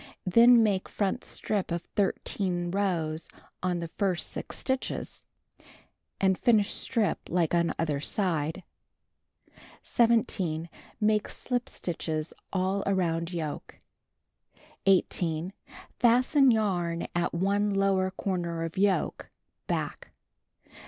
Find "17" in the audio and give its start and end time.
9.83-10.69